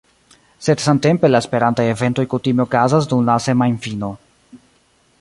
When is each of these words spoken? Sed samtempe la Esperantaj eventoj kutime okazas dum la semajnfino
Sed 0.67 0.79
samtempe 0.85 1.29
la 1.31 1.41
Esperantaj 1.45 1.85
eventoj 1.91 2.27
kutime 2.33 2.67
okazas 2.67 3.09
dum 3.15 3.31
la 3.31 3.39
semajnfino 3.49 4.15